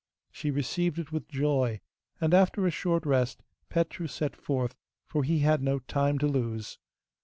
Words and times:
She 0.31 0.49
received 0.49 0.97
it 0.97 1.11
with 1.11 1.27
joy, 1.27 1.79
and 2.19 2.33
after 2.33 2.65
a 2.65 2.71
short 2.71 3.05
rest 3.05 3.43
Petru 3.69 4.07
set 4.07 4.35
forth, 4.35 4.73
for 5.05 5.23
he 5.23 5.41
had 5.45 5.61
no 5.61 5.77
time 5.77 6.17
to 6.17 6.27
lose. 6.27 6.79